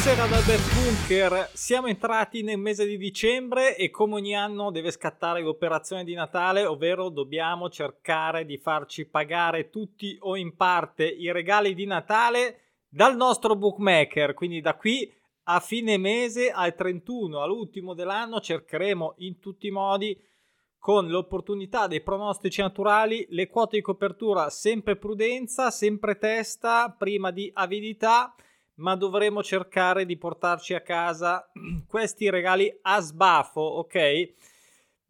[0.00, 4.92] Buonasera dal Bet Bunker, siamo entrati nel mese di dicembre e come ogni anno deve
[4.92, 11.32] scattare l'operazione di Natale, ovvero dobbiamo cercare di farci pagare tutti o in parte i
[11.32, 17.92] regali di Natale dal nostro bookmaker, quindi da qui a fine mese al 31, all'ultimo
[17.92, 20.16] dell'anno cercheremo in tutti i modi
[20.78, 27.50] con l'opportunità dei pronostici naturali, le quote di copertura sempre prudenza, sempre testa, prima di
[27.52, 28.32] avidità
[28.78, 31.48] ma dovremo cercare di portarci a casa
[31.86, 34.34] questi regali a sbaffo, ok?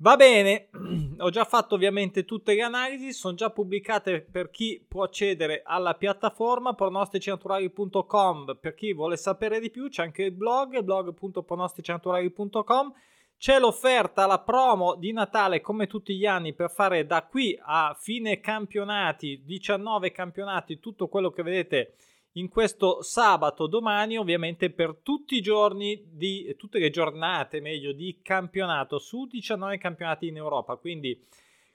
[0.01, 0.69] Va bene,
[1.19, 5.95] ho già fatto ovviamente tutte le analisi, sono già pubblicate per chi può accedere alla
[5.95, 12.93] piattaforma pronosticinaturali.com, per chi vuole sapere di più c'è anche il blog, blog.pronosticinaturali.com,
[13.37, 17.97] c'è l'offerta, la promo di Natale come tutti gli anni per fare da qui a
[17.99, 21.95] fine campionati, 19 campionati, tutto quello che vedete
[22.39, 28.21] in questo sabato domani ovviamente per tutti i giorni di tutte le giornate meglio di
[28.23, 30.77] campionato su 19 campionati in Europa.
[30.77, 31.21] Quindi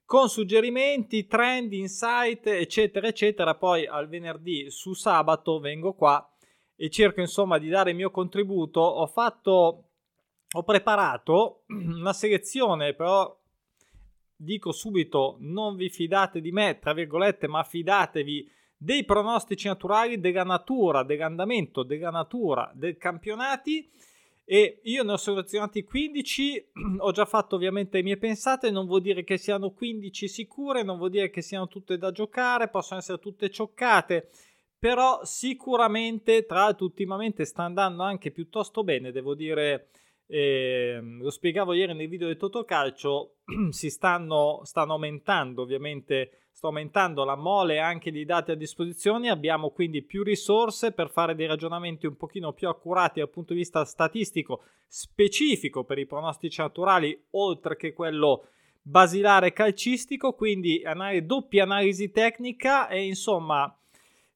[0.05, 6.27] con suggerimenti trend insight eccetera eccetera poi al venerdì su sabato vengo qua
[6.75, 8.79] e cerco insomma di dare il mio contributo.
[8.79, 9.87] Ho fatto
[10.55, 13.37] ho preparato una selezione però
[14.35, 20.43] dico subito non vi fidate di me tra virgolette ma fidatevi dei pronostici naturali della
[20.43, 23.89] natura, dell'andamento, della natura, dei campionati.
[24.45, 29.01] E io ne ho selezionati 15, ho già fatto ovviamente le mie pensate, non vuol
[29.01, 33.19] dire che siano 15 sicure, non vuol dire che siano tutte da giocare, possono essere
[33.19, 34.29] tutte cioccate,
[34.77, 39.91] però sicuramente tra l'altro ultimamente sta andando anche piuttosto bene, devo dire,
[40.27, 43.35] eh, lo spiegavo ieri nel video del Totocalcio,
[43.69, 49.71] si stanno, stanno aumentando ovviamente sta aumentando la mole anche di dati a disposizione, abbiamo
[49.71, 53.83] quindi più risorse per fare dei ragionamenti un pochino più accurati dal punto di vista
[53.83, 58.47] statistico specifico per i pronostici naturali, oltre che quello
[58.81, 63.75] basilare calcistico, quindi anal- doppia analisi tecnica e insomma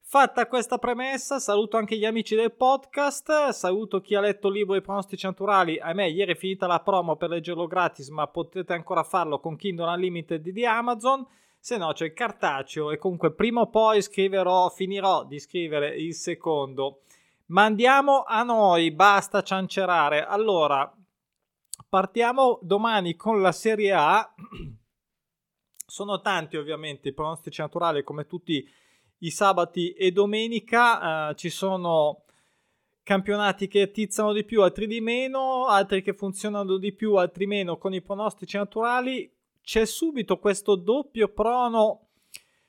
[0.10, 4.78] Fatta questa premessa, saluto anche gli amici del podcast, saluto chi ha letto il libro
[4.78, 5.78] I pronostici naturali.
[5.80, 9.58] A me ieri è finita la promo per leggerlo gratis, ma potete ancora farlo con
[9.58, 11.28] Kindle Unlimited di Amazon
[11.60, 16.14] se no c'è il cartaceo e comunque prima o poi scriverò, finirò di scrivere il
[16.14, 17.02] secondo.
[17.48, 20.24] Ma andiamo a noi, basta ciancerare.
[20.24, 20.90] Allora,
[21.90, 24.34] partiamo domani con la Serie A.
[25.86, 28.76] Sono tanti ovviamente i pronostici naturali come tutti i
[29.30, 31.30] sabati e domenica.
[31.30, 32.24] Uh, ci sono
[33.04, 37.78] campionati che tizzano di più, altri di meno, altri che funzionano di più, altri meno
[37.78, 39.32] con i pronostici naturali
[39.68, 42.08] c'è subito questo doppio prono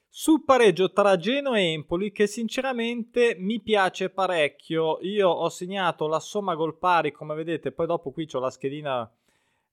[0.08, 4.98] sul pareggio tra Genoa e Empoli che sinceramente mi piace parecchio.
[5.02, 9.08] Io ho segnato la somma gol pari, come vedete, poi dopo qui ho la schedina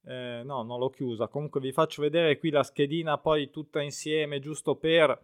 [0.06, 1.28] eh, no, non l'ho chiusa.
[1.28, 5.20] Comunque vi faccio vedere qui la schedina poi tutta insieme, giusto per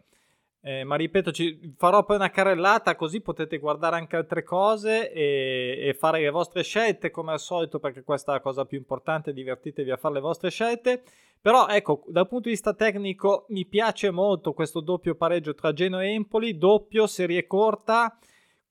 [0.63, 5.87] eh, ma ripeto, ci farò poi una carrellata così potete guardare anche altre cose e,
[5.87, 9.33] e, fare le vostre scelte come al solito perché questa è la cosa più importante,
[9.33, 11.01] divertitevi a fare le vostre scelte.
[11.41, 16.03] Però ecco, dal punto di vista tecnico mi piace molto questo doppio pareggio tra Genoa
[16.03, 18.15] e Empoli, doppio, serie corta,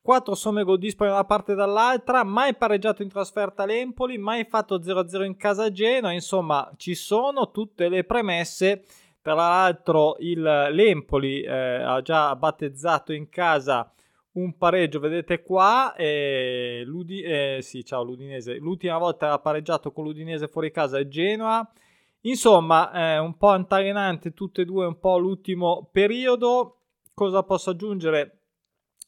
[0.00, 4.44] quattro somme gol dispari da una parte e dall'altra, mai pareggiato in trasferta all'Empoli, mai
[4.44, 8.84] fatto 0-0 in casa a Genoa, insomma ci sono tutte le premesse
[9.22, 13.92] tra l'altro il, l'Empoli eh, ha già battezzato in casa
[14.32, 20.04] un pareggio, vedete qua, eh, Ludi- eh, sì, ciao l'Udinese, l'ultima volta ha pareggiato con
[20.04, 21.68] l'Udinese fuori casa è Genoa.
[22.24, 26.76] Insomma, un po' altalenante tutte e due, un po' l'ultimo periodo.
[27.14, 28.40] Cosa posso aggiungere?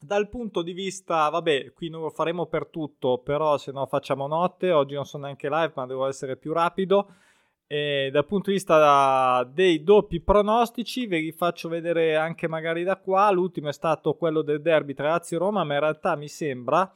[0.00, 4.26] Dal punto di vista, vabbè, qui non lo faremo per tutto, però se no facciamo
[4.26, 7.14] notte, oggi non sono neanche live, ma devo essere più rapido.
[7.72, 12.98] E dal punto di vista dei doppi pronostici, ve li faccio vedere anche magari da
[12.98, 13.30] qua.
[13.30, 16.94] L'ultimo è stato quello del derby tra Lazio e Roma, ma in realtà mi sembra.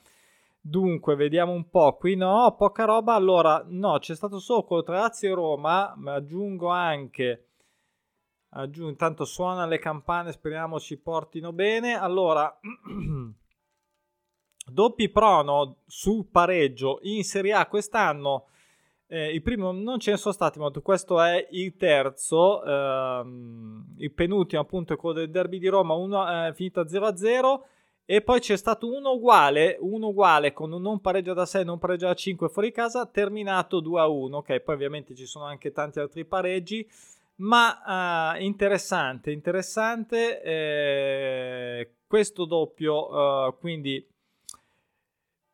[0.60, 1.96] Dunque, vediamo un po'.
[1.96, 3.14] Qui no, poca roba.
[3.14, 7.46] Allora, no, c'è stato solo quello tra Lazio e Roma, ma aggiungo anche.
[8.50, 11.98] Aggiungo, intanto suonano le campane, speriamo ci portino bene.
[11.98, 12.54] Allora,
[14.70, 18.48] doppi prono sul pareggio in Serie A quest'anno
[19.08, 24.12] eh, il primo non ce ne sono stati molto, questo è il terzo, ehm, il
[24.12, 27.60] penultimo appunto è quello del derby di Roma, uno è finito a 0-0
[28.04, 31.78] e poi c'è stato uno uguale, uno uguale con un non pareggio da 6, non
[31.78, 36.24] pareggio da 5 fuori casa, terminato 2-1, ok, poi ovviamente ci sono anche tanti altri
[36.24, 36.88] pareggi,
[37.36, 44.04] ma eh, interessante, interessante eh, questo doppio, eh, quindi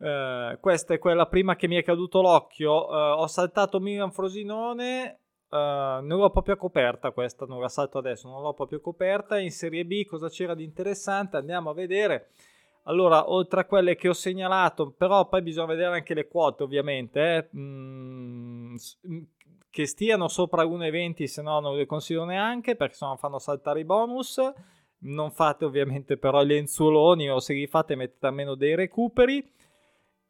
[0.03, 2.89] Uh, questa è quella prima che mi è caduto l'occhio.
[2.89, 5.21] Uh, ho saltato Milan Frosinone.
[5.49, 9.39] Uh, non l'ho proprio coperta questa, non la salto adesso, non l'ho proprio coperta.
[9.39, 11.37] In Serie B cosa c'era di interessante?
[11.37, 12.31] Andiamo a vedere.
[12.87, 17.37] Allora, oltre a quelle che ho segnalato, però poi bisogna vedere anche le quote, ovviamente,
[17.37, 17.49] eh?
[17.57, 18.75] mm,
[19.71, 23.79] che stiano sopra 1,20, se no non le consiglio neanche perché se no fanno saltare
[23.79, 24.41] i bonus.
[25.05, 29.49] Non fate ovviamente però i lenzuoloni o se li fate mettete almeno dei recuperi.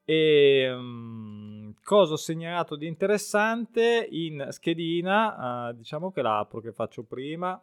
[0.05, 5.69] E um, cosa ho segnalato di interessante in schedina?
[5.71, 7.61] Uh, diciamo che l'apro che faccio prima.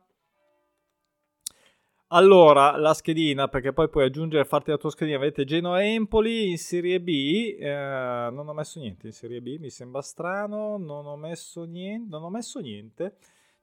[2.11, 5.19] Allora, la schedina, perché poi puoi aggiungere farti la tua schedina.
[5.19, 7.55] Vedete Genoa Empoli in Serie B.
[7.59, 10.77] Eh, non ho messo niente in Serie B, mi sembra strano.
[10.77, 12.07] Non ho messo niente.
[12.09, 13.17] Non ho messo niente.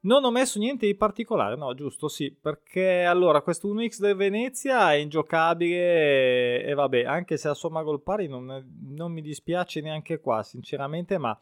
[0.07, 4.93] Non ho messo niente di particolare, no, giusto, sì, perché allora questo 1x del Venezia
[4.93, 8.65] è ingiocabile e, vabbè, anche se a somma gol pari non,
[8.95, 11.37] non, mi dispiace neanche qua, sinceramente, ma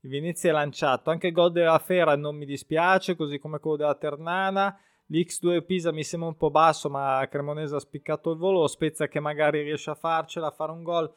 [0.00, 1.08] il Venezia è lanciato.
[1.08, 4.78] Anche il gol della Fera non mi dispiace, così come quello della Ternana.
[5.10, 8.66] L'X2 Pisa mi sembra un po' basso, ma Cremonese ha spiccato il volo.
[8.66, 11.10] Spezia che magari riesce a farcela, a fare un gol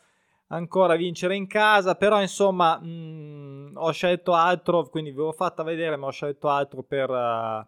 [0.53, 5.63] ancora vincere in casa, però insomma mh, mm, ho scelto altro, quindi vi ho fatta
[5.63, 7.65] vedere, ma ho scelto altro per uh,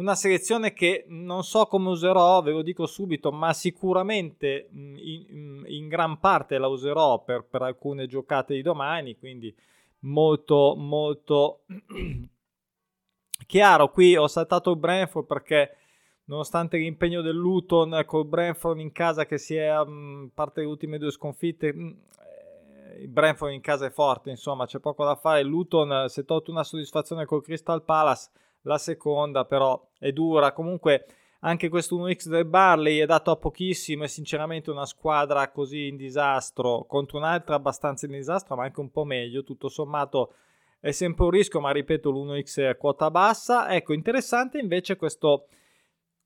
[0.00, 4.96] una selezione che non so come userò, ve lo dico subito, ma sicuramente mh, mm,
[4.96, 9.54] in, mm, in, gran parte la userò per, per alcune giocate di domani, quindi
[10.00, 11.60] molto molto
[13.46, 13.90] chiaro.
[13.90, 15.76] Qui ho saltato il Brentford perché
[16.32, 19.86] nonostante l'impegno del Luton col Brentford in casa che si è a
[20.32, 25.14] parte le ultime due sconfitte il Brentford in casa è forte, insomma, c'è poco da
[25.14, 25.42] fare.
[25.42, 28.30] Luton si è tolto una soddisfazione col Crystal Palace,
[28.62, 30.52] la seconda però è dura.
[30.52, 31.06] Comunque
[31.40, 35.96] anche questo 1x del Barley è dato a pochissimo e sinceramente una squadra così in
[35.96, 40.34] disastro contro un'altra abbastanza in disastro, ma anche un po' meglio, tutto sommato
[40.78, 43.74] è sempre un rischio, ma ripeto l'1x è quota bassa.
[43.74, 45.46] Ecco, interessante invece questo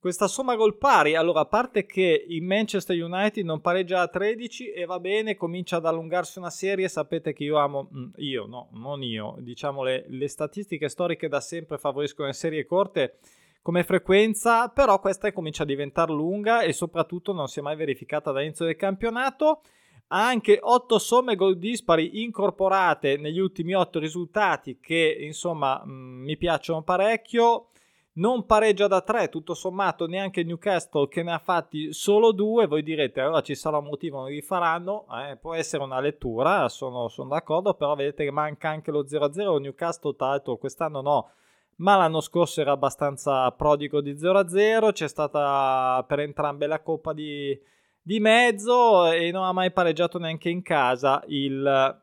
[0.06, 4.70] questa somma gol pari, allora a parte che il Manchester United non pareggia a 13
[4.70, 8.68] e va bene, comincia ad allungarsi una serie, sapete che io amo, mm, io no,
[8.74, 13.18] non io, diciamo le, le statistiche storiche da sempre favoriscono le serie corte
[13.62, 18.30] come frequenza, però questa comincia a diventare lunga e soprattutto non si è mai verificata
[18.30, 19.62] da inizio del campionato.
[20.06, 26.22] Ha anche 8 somme gol dispari incorporate negli ultimi 8 risultati che insomma mh, mm,
[26.22, 27.70] mi piacciono parecchio
[28.16, 32.82] non pareggia da 3, tutto sommato neanche Newcastle che ne ha fatti solo due, voi
[32.82, 37.08] direte allora ci sarà un motivo, non li faranno, eh, può essere una lettura, sono,
[37.08, 41.30] sono, d'accordo, però vedete che manca anche lo 0-0, Newcastle tra l'altro quest'anno no,
[41.76, 47.58] ma l'anno scorso era abbastanza prodigo di 0-0, c'è stata per entrambe la coppa di,
[48.00, 52.00] di mezzo e non ha mai pareggiato neanche in casa il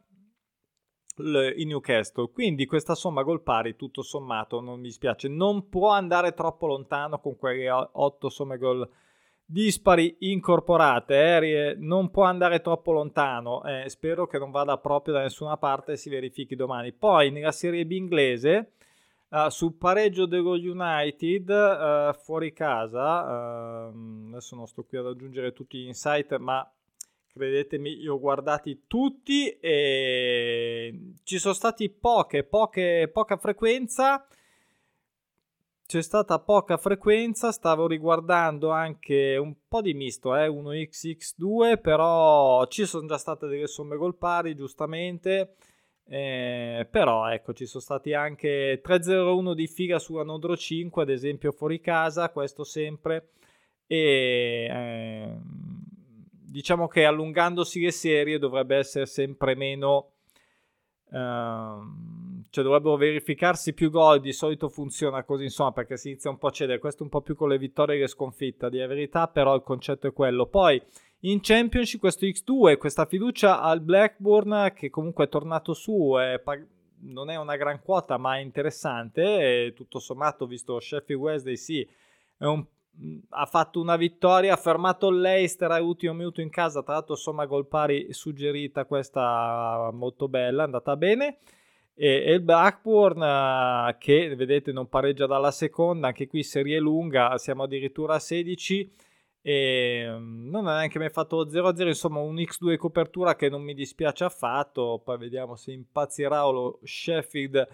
[1.17, 2.29] il Newcastle.
[2.31, 5.27] Quindi questa somma gol pari, tutto sommato, non mi dispiace.
[5.27, 8.89] Non può andare troppo lontano con quelle 8 somme gol
[9.45, 11.37] dispari incorporate.
[11.37, 11.75] Eh?
[11.77, 13.63] Non può andare troppo lontano.
[13.63, 16.91] Eh, spero che non vada proprio da nessuna parte e si verifichi domani.
[16.91, 18.71] Poi nella Serie B inglese.
[19.33, 25.53] Uh, sul pareggio dello United uh, fuori casa, uh, adesso non sto qui ad aggiungere
[25.53, 26.71] tutti gli insight, ma
[27.33, 34.25] credetemi, li ho guardati tutti e ci sono stati poche, poche, poca frequenza.
[35.85, 42.85] C'è stata poca frequenza, stavo riguardando anche un po' di misto, eh, 1xx2, però ci
[42.85, 45.55] sono già state delle somme gol pari, giustamente.
[46.05, 51.51] Eh, però ecco, ci sono stati anche 3-0-1 di figa sulla Nodro 5, ad esempio
[51.51, 53.29] fuori casa, questo sempre.
[53.87, 55.37] E eh,
[56.53, 60.09] diciamo che allungandosi le serie dovrebbe essere sempre meno
[61.13, 66.39] Uh, cioè dovrebbero verificarsi più gol, di solito funziona così, insomma, perché si inizia un
[66.39, 69.27] po' a cedere, questo un po' più con le vittorie e le sconfitte, di verità,
[69.27, 70.47] però il concetto è quello.
[70.47, 70.81] Poi
[71.19, 76.41] in Championship questo X2, questa fiducia al Blackburn che comunque è tornato su, è
[77.01, 81.87] non è una gran quota, ma è interessante, e tutto sommato, visto Sheffield Wednesday, sì,
[82.39, 82.65] è un
[83.29, 87.67] ha fatto una vittoria, ha fermato l'Eister all'ultimo minuto in casa, tra l'altro insomma gol
[87.67, 91.39] pari suggerita questa molto bella, è andata bene.
[91.95, 97.37] E, e il Blackburn uh, che vedete non pareggia dalla seconda, anche qui serie lunga,
[97.37, 98.91] siamo addirittura a 16
[99.45, 104.23] e non ha neanche mai fatto 0-0, insomma un X2 copertura che non mi dispiace
[104.23, 107.67] affatto, poi vediamo se impazzirà o lo Sheffield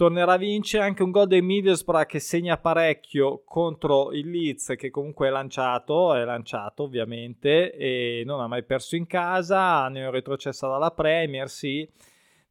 [0.00, 4.88] tornerà a vincere anche un gol del Middlesbrough che segna parecchio contro il Leeds che
[4.88, 10.10] comunque è lanciato, è lanciato ovviamente e non ha mai perso in casa, ne ho
[10.10, 11.86] retrocessa dalla Premier, sì,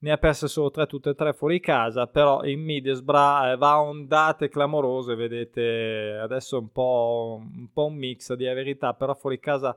[0.01, 3.71] ne ha perse solo tre tutte e tre fuori casa, però il Middlesbrough eh, va
[3.71, 9.15] a ondate clamorose, vedete, adesso è un po', un po' un mix di verità, però
[9.15, 9.75] fuori casa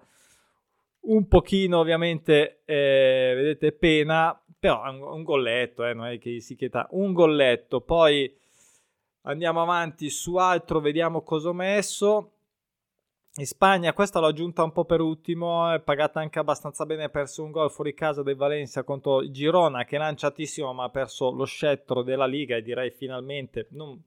[1.02, 6.40] un pochino ovviamente, eh, vedete, pena, però è un, un golletto, eh, non è che
[6.40, 7.80] si chieda un golletto.
[7.80, 8.32] Poi
[9.22, 12.32] andiamo avanti su altro, vediamo cosa ho messo.
[13.36, 17.08] In Spagna, questa l'ho aggiunta un po' per ultimo, è pagata anche abbastanza bene, ha
[17.08, 21.30] perso un gol fuori casa del Valencia contro Girona che è lanciatissimo ma ha perso
[21.30, 23.98] lo scettro della Liga e direi finalmente, non,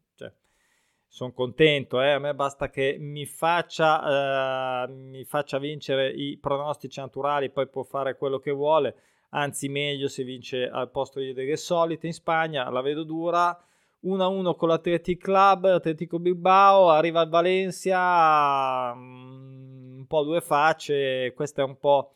[1.15, 2.12] sono contento, eh?
[2.12, 7.84] a me basta che mi faccia, eh, mi faccia vincere i pronostici naturali, poi può
[7.84, 8.95] fare quello che vuole
[9.29, 13.57] anzi meglio se vince al posto delle solite in Spagna, la vedo dura.
[14.03, 21.62] 1-1 con l'Athletic Club, Atletico Bilbao, arriva al Valencia, mm, un po' due facce, questa
[21.62, 22.12] è un po',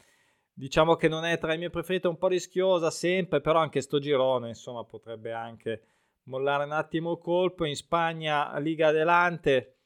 [0.54, 3.98] diciamo che non è tra i miei preferiti, un po' rischiosa sempre, però anche sto
[4.00, 5.84] girone, insomma, potrebbe anche
[6.30, 7.66] mollare un attimo colpo.
[7.66, 9.80] In Spagna, Liga Adelante,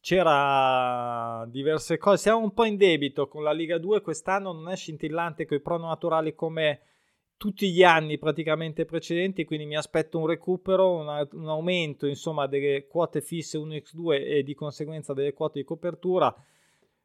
[0.00, 2.18] c'era diverse cose.
[2.18, 5.60] Siamo un po' in debito con la Liga 2 quest'anno, non è scintillante con i
[5.60, 6.82] prono naturali come
[7.36, 12.86] tutti gli anni praticamente precedenti, quindi mi aspetto un recupero, una, un aumento insomma delle
[12.86, 16.32] quote fisse 1x2 e di conseguenza delle quote di copertura.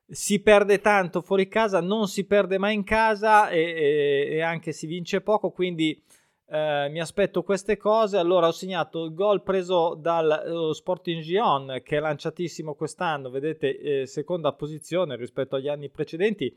[0.10, 4.72] Si perde tanto fuori casa, non si perde mai in casa e, e, e anche
[4.74, 6.02] si vince poco, quindi
[6.50, 8.18] eh, mi aspetto queste cose.
[8.18, 14.02] Allora ho segnato il gol preso dal uh, Sporting Gion che è lanciatissimo quest'anno, vedete,
[14.02, 16.56] eh, seconda posizione rispetto agli anni precedenti.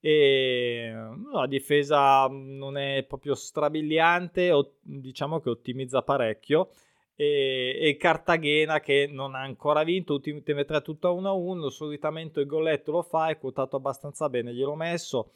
[0.00, 0.92] E
[1.32, 6.70] la difesa non è proprio strabiliante, o, diciamo che ottimizza parecchio.
[7.14, 11.68] E, e, Cartagena che non ha ancora vinto, ultime tre tutto a 1-1.
[11.68, 15.32] Solitamente il golletto lo fa, è quotato abbastanza bene, gliel'ho messo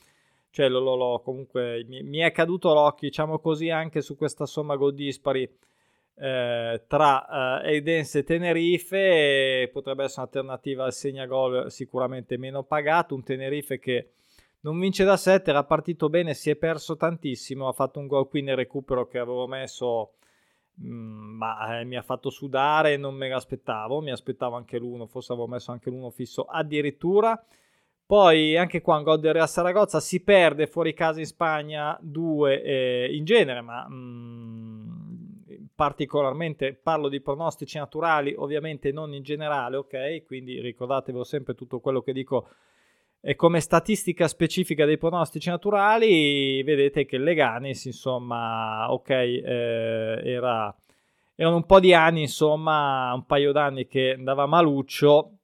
[0.50, 4.46] cioè lo, lo, lo, comunque mi, mi, è caduto l'occhio, diciamo così, anche su questa
[4.46, 5.48] somma gol dispari
[6.16, 13.14] eh, tra eh, Edense e Tenerife, e potrebbe essere un'alternativa al segnagol sicuramente meno pagato,
[13.14, 14.10] un Tenerife che
[14.62, 18.28] non vince da 7, era partito bene, si è perso tantissimo, ha fatto un gol
[18.28, 20.14] qui nel recupero che avevo messo,
[20.82, 25.32] mm, ma eh, mi ha fatto sudare, non me l'aspettavo, mi aspettavo anche l'uno, forse
[25.32, 27.42] avevo messo anche l'uno fisso addirittura.
[28.10, 32.62] Poi anche qua in gol del Real Saragozza si perde fuori casa in Spagna 2
[32.64, 33.94] eh, in genere, ma mh,
[35.48, 40.24] mm, particolarmente parlo di pronostici naturali, ovviamente non in generale, ok?
[40.26, 42.48] Quindi ricordatevelo sempre tutto quello che dico
[43.20, 50.76] e come statistica specifica dei pronostici naturali, vedete che Leganis, insomma, ok, eh, era,
[51.36, 55.34] erano un po' di anni, insomma, un paio d'anni che andava maluccio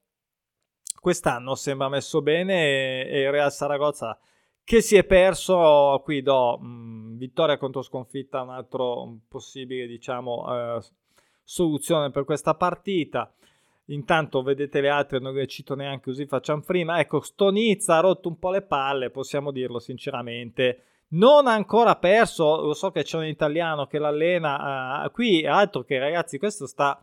[1.07, 4.19] quest'anno sembra messo bene e, il Real Saragozza
[4.61, 10.45] che si è perso, qui do mh, mm, vittoria contro sconfitta, un altro possibile diciamo
[10.49, 10.81] eh,
[11.45, 13.33] soluzione per questa partita.
[13.85, 16.99] Intanto vedete le altre, non le cito neanche così facciamo prima.
[16.99, 20.81] Ecco, Stonizza ha rotto un po' le palle, possiamo dirlo sinceramente.
[21.11, 25.05] Non ha ancora perso, lo so che c'è un italiano che l'allena.
[25.05, 27.01] Uh, qui altro che ragazzi, questo sta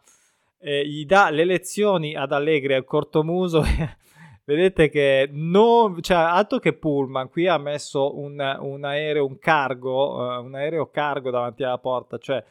[0.65, 3.63] eh, gli dà le lezioni ad Allegri al cortomuso.
[4.47, 10.17] Vedete che non, cioè, altro che Pullman, qui ha messo un, un aereo, un cargo,
[10.17, 12.43] uh, un aereo cargo davanti alla porta, cioè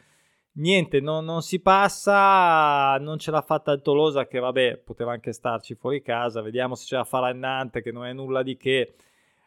[0.53, 5.33] niente, non, non, si passa, non ce l'ha fatta il Tolosa che vabbè, poteva anche
[5.33, 8.57] starci fuori casa, vediamo se ce la farà il Nantes che non è nulla di
[8.57, 8.95] che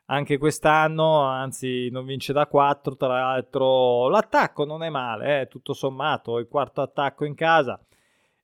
[0.07, 5.73] anche quest'anno, anzi non vince da 4, tra l'altro l'attacco non è male, eh, tutto
[5.73, 7.81] sommato, il quarto attacco in casa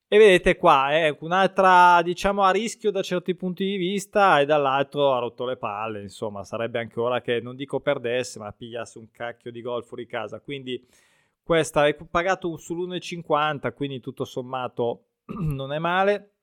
[0.07, 5.13] e vedete qua, è un'altra, diciamo, a rischio da certi punti di vista e dall'altro
[5.13, 9.09] ha rotto le palle, insomma, sarebbe anche ora che, non dico perdesse, ma pigliasse un
[9.09, 10.39] cacchio di gol fuori casa.
[10.39, 10.85] Quindi
[11.41, 15.05] questa è pagato sull'1,50, quindi tutto sommato
[15.39, 16.33] non è male.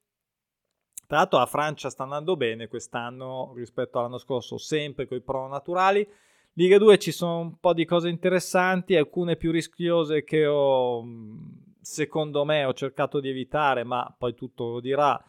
[1.06, 5.48] Tra l'altro la Francia sta andando bene quest'anno rispetto all'anno scorso, sempre con i pro
[5.48, 6.06] naturali.
[6.54, 11.04] Liga 2 ci sono un po' di cose interessanti, alcune più rischiose che ho
[11.80, 15.22] secondo me ho cercato di evitare, ma poi tutto lo dirà.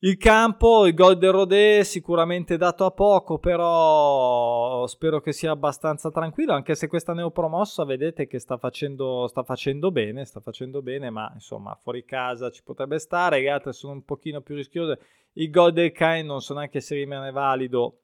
[0.00, 6.12] Il campo, il gol del Rodé sicuramente dato a poco, però spero che sia abbastanza
[6.12, 11.10] tranquillo, anche se questa neopromossa vedete che sta facendo, sta facendo bene, sta facendo bene,
[11.10, 15.00] ma insomma fuori casa ci potrebbe stare, le altre sono un pochino più rischiose.
[15.32, 17.98] Il gol del Cain non so neanche se rimane valido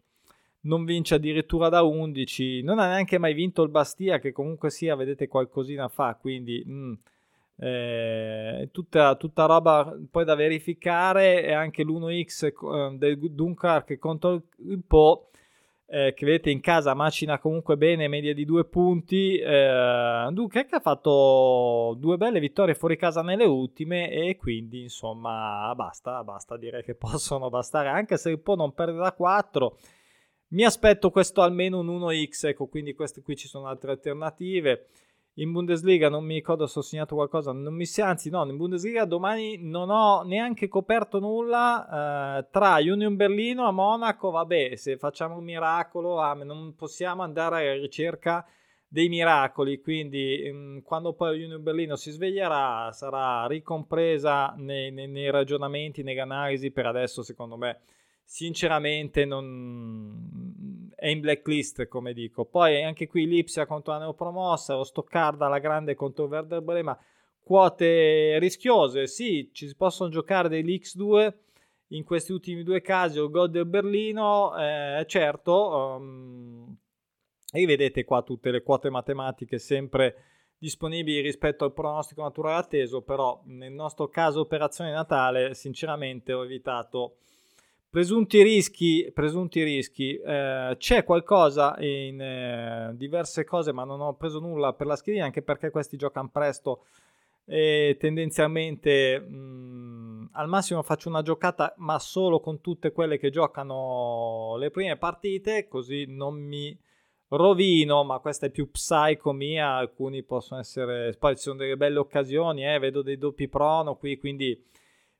[0.64, 4.96] non vince addirittura da 11, non ha neanche mai vinto il Bastia che comunque sia,
[4.96, 6.92] vedete qualcosina fa, quindi mm,
[7.56, 14.82] eh, tutta, tutta, roba poi da verificare e anche l'1x eh, del Dunkirk contro il
[14.84, 15.28] Po
[15.87, 19.38] eh, che vedete in casa macina comunque bene, media di due punti.
[19.38, 26.25] Eh, Dunkirk ha fatto due belle vittorie fuori casa nelle ultime e quindi insomma basta,
[26.25, 29.78] basta direi che possono bastare anche se il Po non perde da 4.
[30.49, 34.87] Mi aspetto questo almeno un 1x, ecco, quindi queste qui ci sono altre alternative
[35.38, 39.59] in Bundesliga non mi ricordo se ho segnato qualcosa, mi anzi no, in Bundesliga domani
[39.59, 45.45] non ho neanche coperto nulla eh, tra Union Berlino a Monaco, vabbè, se facciamo un
[45.45, 48.47] miracolo ah, non possiamo andare alla ricerca
[48.87, 55.09] dei miracoli, quindi mh, mm, quando poi Union Berlino si sveglierà sarà ricompresa nei, nei,
[55.09, 57.81] nei ragionamenti, nelle analisi, per adesso secondo me
[58.25, 62.45] sinceramente non è in blacklist come dico.
[62.45, 66.99] Poi anche qui l'Ipsia contro la neopromossa lo Stoccarda la grande contro Werder Brema
[67.45, 71.33] quote rischiose sì ci si possono giocare degli X2
[71.88, 76.75] in questi ultimi due casi o gol del Berlino eh, certo um,
[77.52, 80.25] vedete qua tutte le quote matematiche sempre
[80.57, 87.19] disponibili rispetto al pronostico naturale atteso però nel nostro caso operazione Natale sinceramente ho evitato
[87.94, 90.16] Presunti rischi, presunti rischi.
[90.16, 95.26] Eh, c'è qualcosa in eh, diverse cose, ma non ho preso nulla per la schedina,
[95.26, 96.86] anche perché questi giocano presto
[97.44, 103.30] e tendenzialmente mh, mm, al massimo faccio una giocata, ma solo con tutte quelle che
[103.30, 106.76] giocano le prime partite, così non mi
[107.28, 112.00] rovino, ma questa è più psycho mia, alcuni possono essere, poi ci sono delle belle
[112.00, 114.60] occasioni, eh, vedo dei doppi prono qui, quindi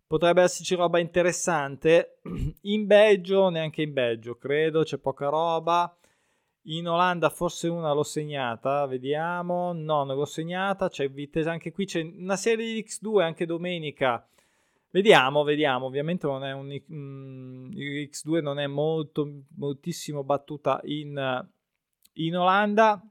[0.06, 2.20] potrebbe esserci roba interessante.
[2.62, 5.96] In Belgio, neanche in Belgio, credo, c'è poca roba.
[6.66, 9.73] In Olanda forse una l'ho segnata, vediamo.
[9.73, 14.26] No, non l'ho segnata, c'è Vitesse anche qui, c'è una serie di X2 anche domenica.
[14.90, 15.87] Vediamo, vediamo.
[15.87, 21.46] Ovviamente non è un mm, X2 non è molto moltissimo battuta in,
[22.14, 23.02] in Olanda.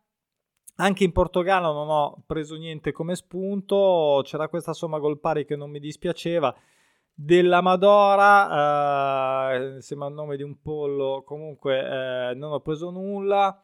[0.78, 5.56] Anche in Portogallo non ho preso niente come spunto, c'era questa somma gol pari che
[5.56, 6.56] non mi dispiaceva
[7.13, 13.62] della Madora, eh, sembra il nome di un pollo, comunque eh, non ho preso nulla.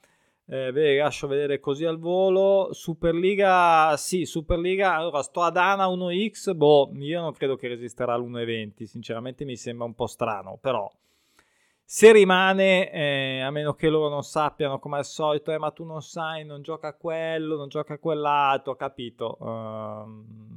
[0.51, 2.69] Eh, ve lascio vedere così al volo.
[2.73, 4.95] Superliga, sì, Superliga.
[4.95, 6.55] Allora, sto ad Ana 1x.
[6.55, 8.83] Boh, io non credo che resisterà all'1,20.
[8.85, 10.57] Sinceramente, mi sembra un po' strano.
[10.59, 10.91] Però,
[11.83, 15.83] se rimane, eh, a meno che loro non sappiano come al solito, eh, ma tu
[15.83, 19.38] non sai, non gioca quello, non gioca quell'altro, capito?
[19.39, 20.48] Uh,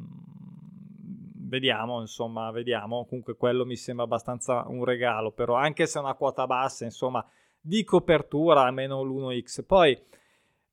[1.52, 3.04] vediamo, insomma, vediamo.
[3.04, 7.24] Comunque quello mi sembra abbastanza un regalo, però anche se è una quota bassa, insomma,
[7.60, 9.62] di copertura, almeno l'1x.
[9.66, 10.00] Poi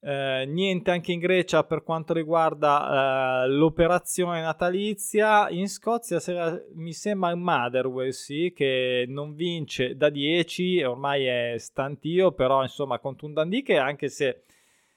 [0.02, 5.50] eh, niente anche in Grecia per quanto riguarda eh, l'operazione natalizia.
[5.50, 11.56] In Scozia sera, mi sembra il Motherwell, sì, che non vince da 10, ormai è
[11.58, 14.44] stantio, però insomma contro un Dundee che anche se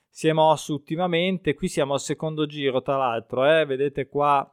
[0.09, 4.49] si è mosso ultimamente, qui siamo al secondo giro tra l'altro, eh, vedete qua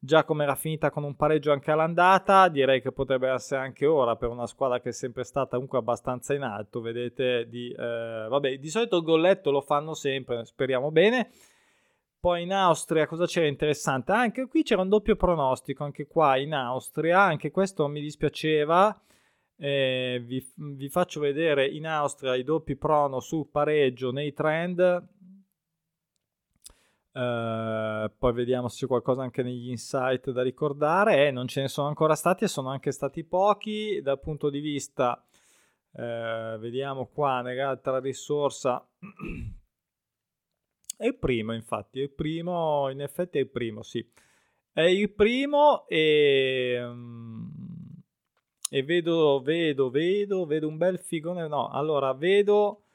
[0.00, 4.16] già come era finita con un pareggio anche all'andata, direi che potrebbe essere anche ora
[4.16, 6.80] per una squadra che è sempre stata comunque abbastanza in alto.
[6.80, 11.30] Vedete, di, eh, vabbè, di solito il golletto lo fanno sempre, speriamo bene.
[12.20, 14.12] Poi in Austria cosa c'era interessante?
[14.12, 19.00] Ah, anche qui c'era un doppio pronostico, anche qua in Austria, anche questo mi dispiaceva.
[19.60, 25.08] Eh, vi, vi faccio vedere in Austria i doppi prono sul pareggio nei trend
[27.12, 31.26] Uh, poi vediamo se c'è qualcosa anche negli insight da ricordare.
[31.26, 34.60] Eh, non ce ne sono ancora stati e sono anche stati pochi dal punto di
[34.60, 35.24] vista.
[35.90, 38.86] Uh, vediamo qua nell'altra risorsa.
[40.96, 42.00] è il primo, infatti.
[42.00, 44.06] È il primo, in effetti è il primo, sì.
[44.72, 46.78] È il primo e.
[46.84, 47.50] Um,
[48.70, 51.48] e vedo, vedo, vedo, vedo un bel figone.
[51.48, 52.87] No, allora vedo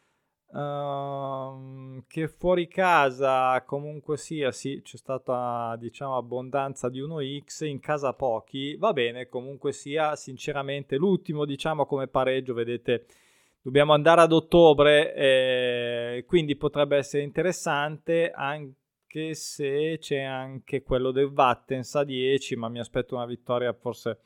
[0.53, 8.13] Uh, che fuori casa comunque sia, sì, c'è stata diciamo abbondanza di 1x, in casa
[8.13, 13.07] pochi, va bene, comunque sia, sinceramente l'ultimo diciamo come pareggio, vedete,
[13.63, 21.31] dobbiamo andare ad ottobre, eh, quindi potrebbe essere interessante anche se c'è anche quello del
[21.31, 24.19] Vattens a 10, ma mi aspetto una vittoria forse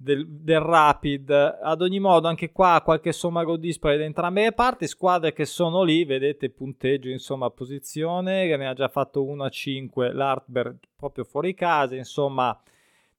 [0.00, 1.58] del, del, Rapid.
[1.60, 4.86] Ad ogni modo, anche qua qualche somma goal display da entrambe le parti.
[4.86, 8.46] Squadre che sono lì, vedete punteggio, insomma, posizione.
[8.46, 11.96] Che ne ha già fatto 1 a 5 l'Artberg proprio fuori casa.
[11.96, 12.58] Insomma,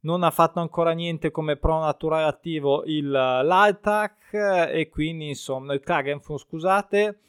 [0.02, 4.34] non ha fatto ancora niente come pro naturale attivo il l'Altac
[4.72, 7.20] e quindi insomma il Klagenfurt scusate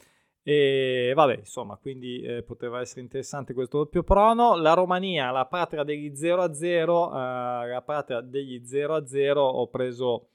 [0.43, 4.55] e vabbè insomma quindi eh, poteva essere interessante questo doppio prono.
[4.55, 9.41] La Romania la patria degli 0 a 0 eh, la patria degli 0 a 0
[9.41, 10.27] ho preso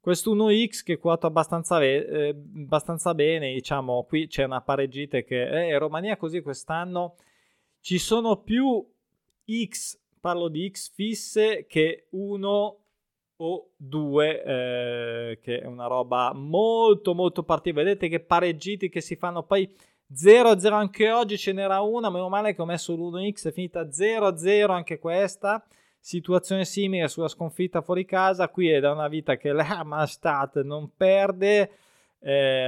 [0.00, 5.78] questo 1x che quota abbastanza, eh, abbastanza bene diciamo qui c'è una pareggita che eh,
[5.78, 7.16] Romania così quest'anno
[7.80, 8.84] ci sono più
[9.68, 12.81] x parlo di X fisse che uno
[13.44, 17.94] o due, eh, che è una roba molto molto particolare.
[17.94, 19.42] Vedete che pareggiti che si fanno.
[19.42, 19.68] Poi
[20.14, 24.70] 0-0 anche oggi ce n'era una, meno male che ho messo l'1x, è finita 0-0
[24.70, 25.64] anche questa.
[25.98, 30.90] Situazione simile sulla sconfitta fuori casa, qui è da una vita che la Mastat non
[30.96, 31.70] perde.
[32.24, 32.64] Eh,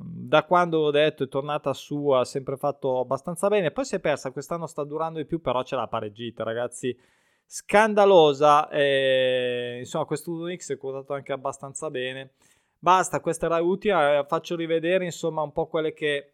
[0.00, 3.70] da quando ho detto è tornata su ha sempre fatto abbastanza bene.
[3.70, 6.96] Poi si è persa quest'anno sta durando di più però ce l'ha pareggita ragazzi
[7.46, 12.32] scandalosa eh, insomma questo 1x è quotato anche abbastanza bene
[12.78, 16.32] basta questa era utile eh, faccio rivedere insomma un po' quelle che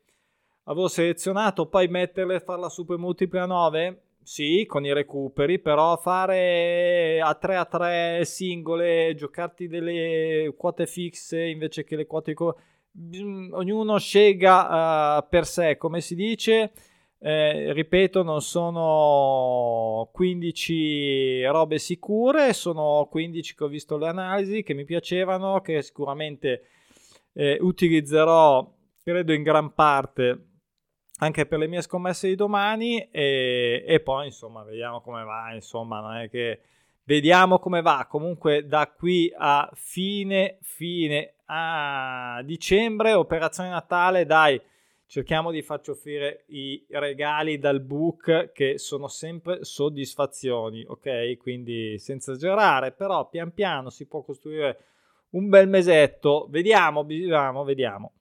[0.65, 7.21] avevo selezionato poi metterle e farla super multipla 9 sì, con i recuperi, però fare
[7.21, 12.33] a 3 a 3 singole, giocarti delle quote fisse invece che le quote...
[12.33, 12.57] Co-
[13.53, 16.73] ognuno scelga uh, per sé, come si dice.
[17.25, 24.75] Eh, ripeto, non sono 15 robe sicure, sono 15 che ho visto le analisi, che
[24.75, 26.65] mi piacevano, che sicuramente
[27.33, 28.69] eh, utilizzerò,
[29.05, 30.47] credo in gran parte
[31.19, 36.01] anche per le mie scommesse di domani e, e, poi insomma vediamo come va insomma
[36.01, 36.63] non è che
[37.05, 38.07] vediamo come va.
[38.11, 44.61] Comunque da qui a fine fine a dicembre operazione Natale dai
[45.13, 51.37] cerchiamo di farci offrire i regali dal book che sono sempre soddisfazioni ok?
[51.37, 54.79] Quindi senza esagerare però pian piano si può costruire
[55.33, 56.47] un bel mesetto.
[56.49, 58.13] Vediamo vediamo vediamo.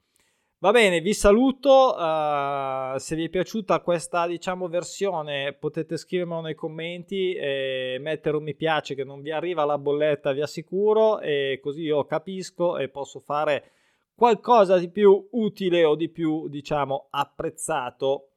[0.58, 1.96] Va bene, vi saluto.
[1.96, 8.44] Uh, se vi è piaciuta questa diciamo, versione, potete scrivermelo nei commenti e mettere un
[8.44, 12.90] mi piace che non vi arriva la bolletta, vi assicuro, e così io capisco e
[12.90, 13.72] posso fare
[14.16, 18.30] qualcosa di più utile o di più, diciamo, apprezzato.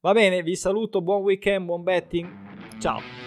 [0.00, 2.78] Va bene, vi saluto, buon weekend, buon betting.
[2.78, 3.25] Ciao.